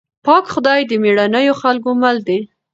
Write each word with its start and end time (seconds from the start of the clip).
پاک 0.25 0.45
خدای 0.53 0.81
د 0.87 0.91
مېړنيو 1.03 1.59
خلکو 1.61 1.89
مل 2.01 2.17
دی. 2.27 2.39